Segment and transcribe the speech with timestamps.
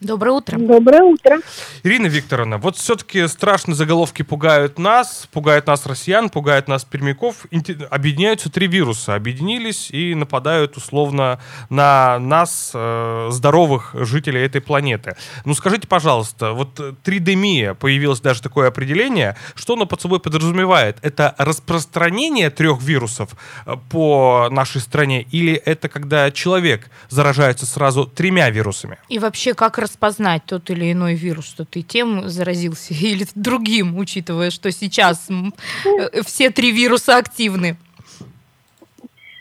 [0.00, 0.56] Доброе утро.
[0.58, 1.40] Доброе утро.
[1.82, 7.46] Ирина Викторовна, вот все-таки страшные заголовки пугают нас, пугают нас россиян, пугают нас пермяков.
[7.90, 15.16] Объединяются три вируса, объединились и нападают условно на нас, э, здоровых жителей этой планеты.
[15.44, 20.98] Ну скажите, пожалуйста, вот тридемия, появилось даже такое определение, что оно под собой подразумевает?
[21.02, 23.30] Это распространение трех вирусов
[23.66, 28.98] э, по нашей стране или это когда человек заражается сразу тремя вирусами?
[29.08, 34.50] И вообще, как распознать тот или иной вирус, что ты тем заразился или другим, учитывая,
[34.50, 37.76] что сейчас э, все три вируса активны?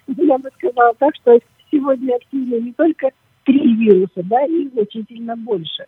[0.08, 1.38] Я бы сказала так, что
[1.70, 3.10] сегодня активны не только
[3.44, 5.86] три вируса, да, их значительно больше.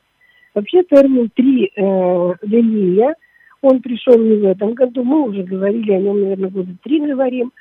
[0.53, 3.15] Вообще термин «три э, линия»,
[3.61, 7.51] он пришел не в этом году, мы уже говорили о нем, наверное, года три говорим,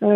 [0.00, 0.06] э,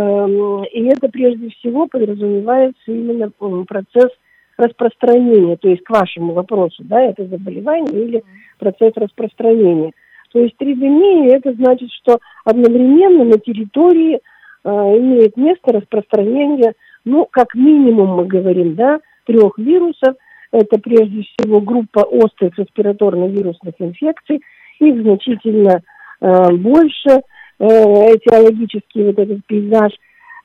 [0.72, 3.30] и это прежде всего подразумевается именно
[3.64, 4.10] процесс
[4.58, 8.24] распространения, то есть к вашему вопросу, да, это заболевание или
[8.58, 9.92] процесс распространения.
[10.32, 16.74] То есть тридемия это значит, что одновременно на территории э, имеет место распространение,
[17.04, 20.16] ну, как минимум мы говорим, да, трех вирусов.
[20.50, 24.40] Это прежде всего группа острых респираторно-вирусных инфекций.
[24.80, 25.82] Их значительно
[26.20, 27.22] э, больше.
[27.60, 29.92] Э, этиологический вот этот пейзаж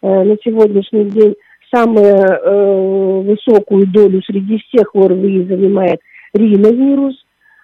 [0.02, 1.36] э, на сегодняшний день
[1.74, 6.00] самую э, высокую долю среди всех ОРВИ занимает
[6.34, 7.16] риновирус.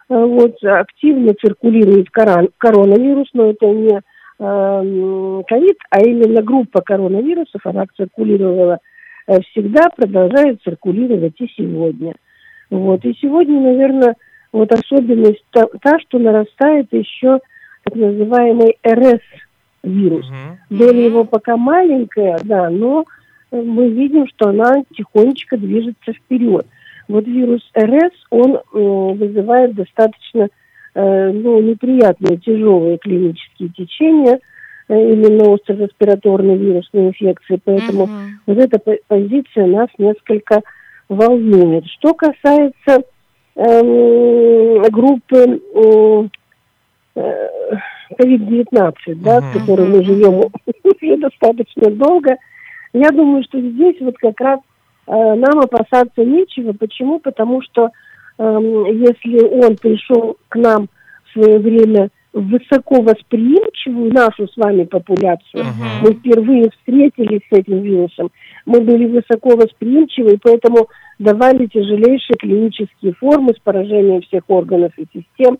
[0.09, 7.61] Э, вот, активно циркулирует корон, коронавирус, но это не э, ковид, а именно группа коронавирусов,
[7.65, 8.79] она циркулировала
[9.27, 12.15] э, всегда, продолжает циркулировать и сегодня.
[12.71, 14.15] Вот, и сегодня, наверное,
[14.51, 17.39] вот особенность та, та что нарастает еще
[17.83, 20.25] так называемый РС-вирус.
[20.27, 20.77] Угу.
[20.77, 23.05] Доля его пока маленькая, да, но
[23.51, 26.65] мы видим, что она тихонечко движется вперед.
[27.07, 30.47] Вот вирус РС, он э, вызывает достаточно
[30.93, 34.39] э, ну, неприятные, тяжелые клинические течения,
[34.87, 37.59] э, именно острореспираторной вирусной инфекции.
[37.63, 38.29] Поэтому mm-hmm.
[38.45, 40.61] вот эта позиция нас несколько
[41.07, 41.85] волнует.
[41.87, 43.03] Что касается
[43.55, 46.27] э, группы э,
[48.19, 49.41] COVID-19, да, mm-hmm.
[49.41, 50.41] с которой мы живем
[50.83, 52.37] уже достаточно долго,
[52.93, 54.59] я думаю, что здесь вот как раз
[55.07, 56.73] э, нам опасаться нечего.
[56.73, 57.19] Почему?
[57.19, 57.89] Потому что
[58.37, 60.87] э, если он пришел к нам
[61.25, 65.63] в свое время высоко восприимчивую нашу с вами популяцию.
[65.63, 66.03] Мгм.
[66.03, 68.29] Мы впервые встретились с этим вирусом.
[68.65, 70.87] Мы были высоко восприимчивы, и поэтому
[71.17, 75.57] давали тяжелейшие клинические формы с поражением всех органов и систем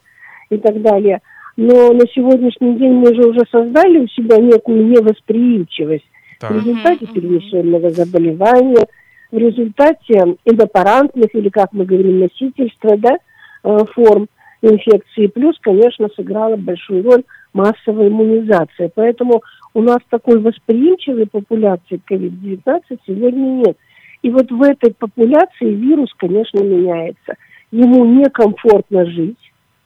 [0.52, 1.22] и так далее.
[1.58, 6.06] Но на сегодняшний день мы же уже создали у себя некую невосприимчивость
[6.40, 6.52] в Так.
[6.52, 8.88] результате Мгм, перенесенного заболевания,
[9.32, 13.18] в результате эндопарантных, или как мы говорим, носительства, да,
[13.64, 14.28] э, форм
[14.62, 15.28] инфекции.
[15.28, 18.90] Плюс, конечно, сыграла большую роль массовая иммунизация.
[18.94, 19.42] Поэтому
[19.74, 23.78] у нас такой восприимчивой популяции к COVID-19 сегодня нет.
[24.22, 27.36] И вот в этой популяции вирус, конечно, меняется.
[27.72, 29.38] Ему некомфортно жить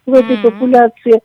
[0.05, 0.51] в этой Мгм.
[0.51, 1.21] популяции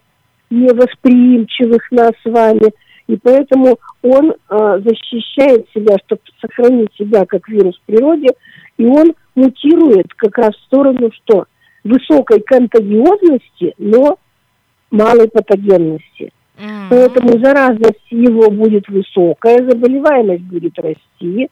[0.51, 2.73] невосприимчивых нас с вами.
[3.09, 8.29] И поэтому он э, защищает себя, чтобы сохранить себя как вирус в природе,
[8.77, 11.47] и он мутирует как раз в сторону что?
[11.85, 14.19] Высокой контагиозности, но
[14.91, 16.33] малой патогенности.
[16.59, 16.89] Мгм.
[16.91, 21.49] Поэтому заразность его будет высокая, заболеваемость будет расти.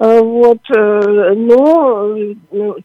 [0.00, 2.34] Э, Вот, э, но э,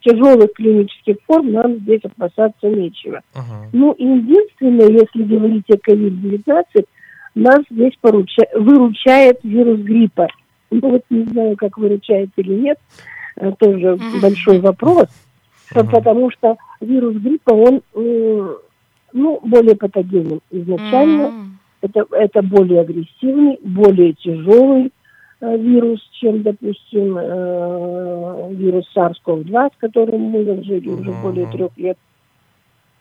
[0.02, 3.22] тяжелых клинических форм нам здесь опасаться нечего.
[3.34, 3.70] Мгм.
[3.72, 6.86] Ну, единственное, если говорить о COVID-19,
[7.36, 10.28] нас здесь поруча- выручает вирус гриппа.
[10.72, 12.78] Ну, вот не знаю, как выручает или нет,
[13.38, 14.22] э, тоже Мгм.
[14.22, 15.08] большой вопрос,
[15.76, 15.90] Мгм.
[15.90, 18.56] потому что вирус гриппа, он, м,
[19.14, 21.60] ну, более патогенен изначально, М.
[21.82, 24.92] это, это более агрессивный, более тяжелый
[25.42, 31.22] э, вирус, чем, допустим, э, вирус SARS-CoV-2, с которым мы жили уже Мгм.
[31.22, 31.98] более трех лет.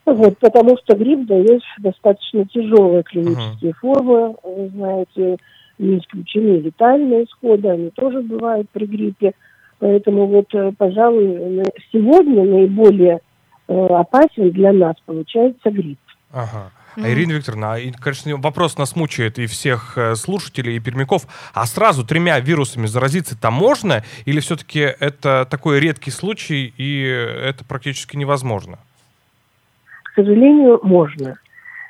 [0.07, 5.39] Вот, потому что грипп дает достаточно тяжелые клинические формы, вы знаете,
[5.79, 9.33] не исключены летальные исходы, они тоже бывают при гриппе.
[9.79, 13.21] Поэтому вот, э, пожалуй, на- сегодня наиболее
[13.67, 15.99] э, опасен для нас получается грипп.
[16.31, 16.71] Ага.
[16.97, 17.09] А.
[17.09, 21.27] Ирина Викторовна, а, и, конечно, вопрос нас мучает и всех э, слушателей, и пермяков.
[21.53, 24.05] А сразу тремя вирусами заразиться-то можно?
[24.27, 28.79] Или все-таки это такой редкий случай, и это практически невозможно?
[30.15, 31.35] К сожалению, можно.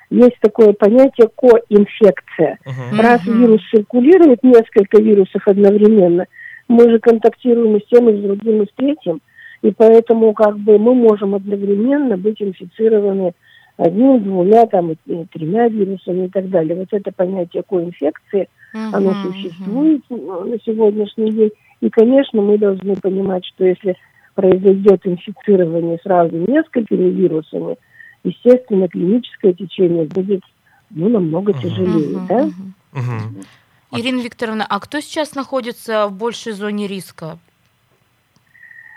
[0.09, 2.59] Есть такое понятие коинфекция.
[2.65, 3.01] Мгм.
[3.01, 6.25] Раз вирус циркулирует, несколько вирусов одновременно,
[6.67, 9.21] мы же контактируем и с тем, и с другим, и с третьим,
[9.61, 13.35] и поэтому как бы мы можем одновременно быть инфицированы
[13.77, 16.77] одним, двумя, там, и, и тремя вирусами и так далее.
[16.77, 19.33] Вот это понятие коинфекции, оно Мгм.
[19.33, 21.51] существует э, на сегодняшний день.
[21.83, 23.97] И, конечно, мы должны понимать, что если
[24.35, 27.77] произойдет инфицирование сразу несколькими вирусами,
[28.25, 30.41] естественно, клиническое течение будет
[30.91, 31.61] ну, намного Мгм.
[31.61, 32.51] тяжелее, Мгм, да?
[32.93, 33.37] Мгм.
[33.93, 37.39] Ирина Викторовна, а кто сейчас находится в большей зоне риска?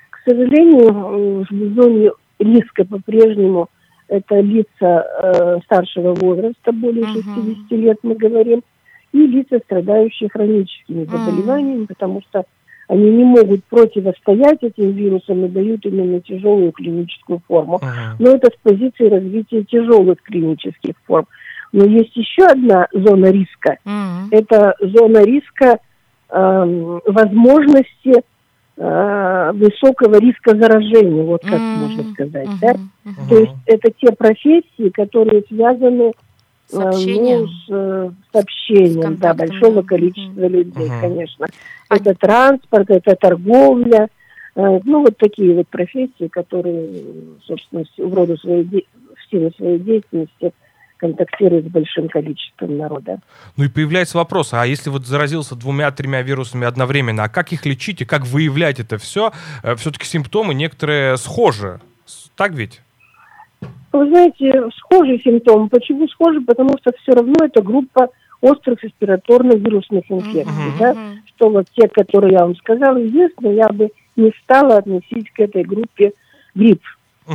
[0.10, 3.70] К сожалению, в зоне риска по-прежнему
[4.08, 7.22] это лица э, старшего возраста, более Мгм.
[7.24, 8.64] 60 лет мы говорим,
[9.12, 12.44] и лица, страдающие хроническими заболеваниями, потому что
[12.88, 17.80] они не могут противостоять этим вирусам и дают именно тяжелую клиническую форму.
[17.82, 18.16] Мгм.
[18.20, 21.28] Но это с позиции развития тяжелых клинических форм.
[21.74, 23.78] Но есть еще одна зона риска.
[23.86, 24.30] М.
[24.32, 25.80] Это зона риска
[26.30, 28.24] эм, возможности
[28.78, 31.80] э, высокого риска заражения, вот как М.
[31.80, 32.48] можно сказать.
[32.48, 32.60] Мгм.
[32.62, 32.74] Да?
[33.04, 33.28] Мгм.
[33.28, 36.14] То есть это те профессии, которые связаны
[36.70, 37.42] С э, общением?
[37.42, 39.88] ну, с, э, с да, большого да.
[39.88, 41.02] количества людей, Мгм.
[41.02, 41.48] конечно.
[41.90, 44.10] А- Это транспорт, это торговля,
[44.56, 47.02] э, ну вот такие вот профессии, которые, э,
[47.46, 48.84] собственно, в роду своей де-
[49.16, 50.52] в силу своей деятельности
[50.98, 53.20] контактируют с большим количеством народа.
[53.56, 58.02] Ну и появляется вопрос, а если вот заразился двумя-тремя вирусами одновременно, а как их лечить
[58.02, 59.32] и как выявлять это все?
[59.78, 61.80] Все-таки симптомы некоторые схожи.
[62.36, 62.82] Так ведь?
[63.98, 65.70] Вы знаете, схожий симптом.
[65.70, 66.40] Почему схожи?
[66.42, 68.10] Потому что все равно это группа
[68.42, 70.46] острых респираторно-вирусных инфекций.
[70.46, 70.78] Мгм.
[70.78, 70.96] Да?
[71.26, 75.64] Что вот те, которые я вам сказала, единственное, я бы не стала относить к этой
[75.64, 76.14] группе
[76.54, 76.82] грипп,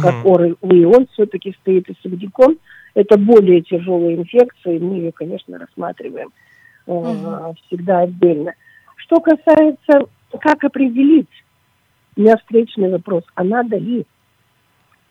[0.01, 0.33] как Мгм.
[0.35, 0.85] ОРВИ.
[0.87, 2.59] Он все-таки стоит и сагдикон.
[2.95, 6.31] Это более тяжелая инфекция, и мы ее, конечно, рассматриваем
[6.87, 7.55] э, Мгм.
[7.67, 8.53] всегда отдельно.
[8.97, 10.07] Что касается,
[10.41, 11.29] как определить,
[12.17, 14.07] у меня встречный вопрос, а надо ли?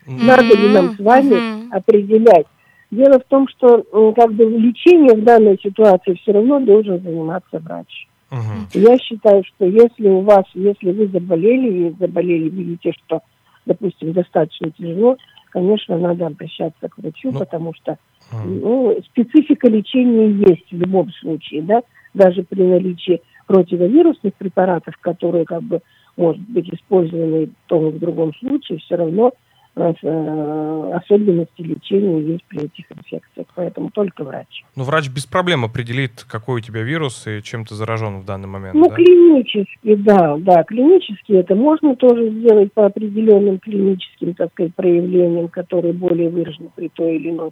[0.07, 0.25] М.
[0.25, 1.71] Надо ли нам с вами Мгм.
[1.71, 2.47] определять?
[2.91, 7.59] Дело в том, что э, как бы лечение в данной ситуации все равно должен заниматься
[7.59, 8.07] врач.
[8.31, 8.67] Мгм.
[8.73, 13.21] Я считаю, что если у вас, если вы заболели и заболели, видите, что,
[13.65, 15.17] допустим, достаточно тяжело,
[15.51, 17.97] конечно, надо обращаться к врачу, Ну, потому что
[18.43, 21.81] ну, специфика лечения есть в любом случае, да,
[22.13, 25.81] даже при наличии противовирусных препаратов, которые как бы
[26.17, 29.31] может быть использованы в том и в другом случае, все равно
[29.73, 34.63] особенности лечения есть при этих инфекциях, поэтому только врач.
[34.75, 38.47] Ну, врач без проблем определит, какой у тебя вирус и чем ты заражен в данный
[38.47, 38.95] момент, Ну, да?
[38.95, 45.93] клинически, да, да, клинически это можно тоже сделать по определенным клиническим, так сказать, проявлениям, которые
[45.93, 47.51] более выражены при той или иной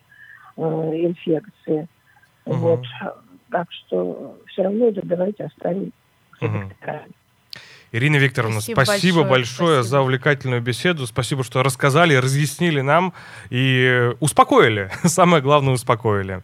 [0.58, 1.88] э, инфекции.
[2.46, 2.58] Мгм.
[2.58, 2.86] Вот.
[3.52, 5.92] Так что все равно это давайте оставим.
[6.42, 7.14] докторами.
[7.92, 9.84] Ирина Викторовна, Спасибо спасибо, большое, большое, спасибо.
[9.84, 11.08] за увлекательную беседу.
[11.08, 13.14] Спасибо, что рассказали, разъяснили нам
[13.50, 14.92] и успокоили.
[15.04, 16.42] Самое главное, успокоили.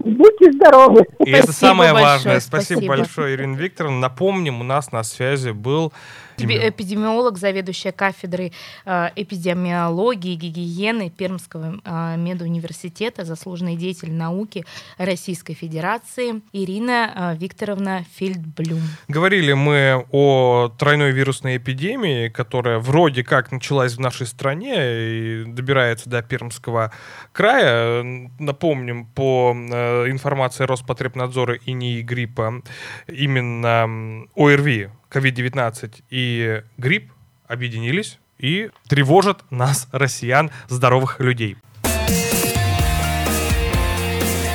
[0.00, 1.04] Будьте здоровы.
[1.24, 2.40] И это Спасибо самое большое, важное.
[2.40, 2.96] Спасибо, спасибо.
[2.96, 3.98] большое, Ирина Викторовна.
[3.98, 5.92] Напомним, у нас на связи был
[6.38, 8.52] Эпи- Эпидемиолог, заведующая кафедрой
[8.84, 14.64] э, эпидемиологии и гигиены Пермского э, медуниверситета, заслуженный деятель науки
[14.98, 18.82] Российской Федерации Ирина э, Викторовна Фельдблюм.
[19.08, 20.47] Говорили мы о
[20.78, 26.92] тройной вирусной эпидемии, которая вроде как началась в нашей стране и добирается до Пермского
[27.32, 28.02] края.
[28.38, 32.62] Напомним, по э, информации Роспотребнадзора и НИИ гриппа,
[33.06, 37.12] именно ОРВИ, COVID-19 и грипп
[37.46, 41.56] объединились и тревожат нас, россиян, здоровых людей.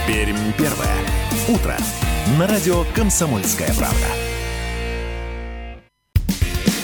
[0.08, 0.98] Пермь первое.
[1.48, 1.76] Утро.
[2.38, 4.23] На радио «Комсомольская правда».